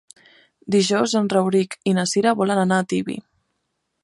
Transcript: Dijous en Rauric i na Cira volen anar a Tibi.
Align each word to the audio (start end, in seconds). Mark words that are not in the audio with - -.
Dijous 0.75 1.13
en 1.21 1.29
Rauric 1.35 1.77
i 1.93 1.95
na 1.99 2.07
Cira 2.15 2.35
volen 2.43 2.63
anar 2.65 2.81
a 2.85 2.89
Tibi. 2.95 3.21